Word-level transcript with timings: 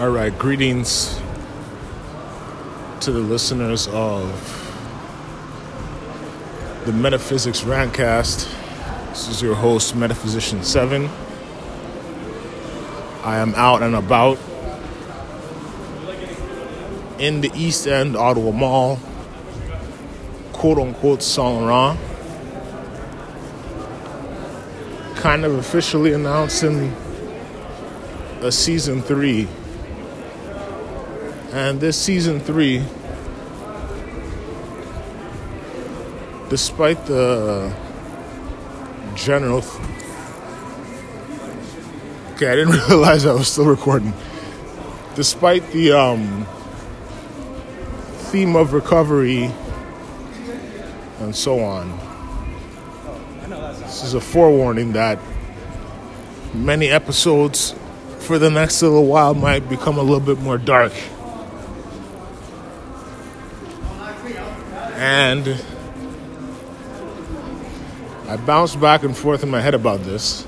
All 0.00 0.10
right, 0.10 0.36
greetings 0.36 1.20
to 2.98 3.12
the 3.12 3.20
listeners 3.20 3.86
of 3.92 4.26
the 6.84 6.92
Metaphysics 6.92 7.60
Rantcast. 7.60 8.52
This 9.10 9.28
is 9.28 9.40
your 9.40 9.54
host, 9.54 9.94
Metaphysician 9.94 10.64
7. 10.64 11.08
I 13.22 13.36
am 13.36 13.54
out 13.54 13.84
and 13.84 13.94
about 13.94 14.36
in 17.20 17.40
the 17.40 17.52
East 17.54 17.86
End 17.86 18.16
Ottawa 18.16 18.50
Mall, 18.50 18.98
quote 20.52 20.78
unquote 20.78 21.22
Saint 21.22 21.62
Laurent. 21.62 22.00
Kind 25.14 25.44
of 25.44 25.54
officially 25.54 26.12
announcing 26.14 26.92
a 28.40 28.50
season 28.50 29.00
three 29.00 29.46
and 31.54 31.80
this 31.80 31.96
season 31.96 32.40
three, 32.40 32.82
despite 36.48 37.06
the 37.06 37.72
general. 39.14 39.62
Th- 39.62 39.80
okay, 42.32 42.48
I 42.48 42.56
didn't 42.56 42.72
realize 42.88 43.24
I 43.24 43.34
was 43.34 43.46
still 43.46 43.66
recording. 43.66 44.12
Despite 45.14 45.70
the 45.70 45.92
um, 45.92 46.44
theme 48.32 48.56
of 48.56 48.72
recovery 48.72 49.48
and 51.20 51.36
so 51.36 51.60
on, 51.60 51.88
this 53.78 54.02
is 54.02 54.14
a 54.14 54.20
forewarning 54.20 54.94
that 54.94 55.20
many 56.52 56.88
episodes 56.88 57.76
for 58.18 58.40
the 58.40 58.50
next 58.50 58.82
little 58.82 59.06
while 59.06 59.34
might 59.34 59.68
become 59.68 59.98
a 59.98 60.02
little 60.02 60.18
bit 60.18 60.40
more 60.40 60.58
dark. 60.58 60.92
And 65.04 65.62
I 68.26 68.38
bounced 68.38 68.80
back 68.80 69.02
and 69.02 69.14
forth 69.14 69.42
in 69.42 69.50
my 69.50 69.60
head 69.60 69.74
about 69.74 70.00
this. 70.00 70.46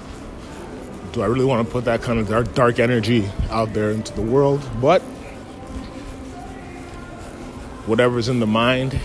Do 1.13 1.21
I 1.21 1.27
really 1.27 1.45
want 1.45 1.67
to 1.67 1.71
put 1.71 1.85
that 1.85 2.01
kind 2.01 2.19
of 2.19 2.27
dark, 2.27 2.55
dark 2.55 2.79
energy 2.79 3.29
out 3.51 3.75
there 3.75 3.91
into 3.91 4.15
the 4.15 4.23
world? 4.23 4.67
But 4.81 5.03
whatever's 7.85 8.31
in 8.31 8.41
the 8.41 8.47
mind 8.47 8.99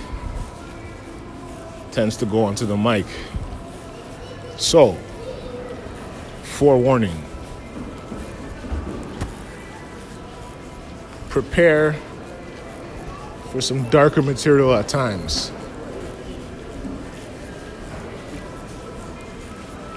tends 1.92 2.16
to 2.18 2.26
go 2.26 2.46
onto 2.46 2.66
the 2.66 2.78
mic. 2.78 3.06
So, 4.56 4.94
forewarning 6.44 7.26
prepare 11.28 11.98
for 13.52 13.60
some 13.60 13.90
darker 13.90 14.22
material 14.22 14.74
at 14.74 14.88
times. 14.88 15.52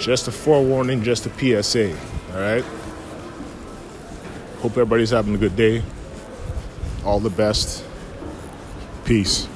Just 0.01 0.27
a 0.27 0.33
forewarning, 0.33 1.03
just 1.03 1.25
a 1.27 1.63
PSA, 1.63 1.97
all 2.35 2.41
right? 2.41 2.65
Hope 4.59 4.73
everybody's 4.73 5.11
having 5.11 5.35
a 5.35 5.39
good 5.39 5.57
day. 5.57 5.83
All 7.05 7.21
the 7.21 7.31
best. 7.31 7.85
Peace. 9.05 9.47